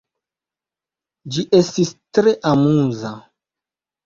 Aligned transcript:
Ĝi 1.35 1.45
estis 1.57 1.93
tre 2.19 2.35
amuza. 2.55 3.13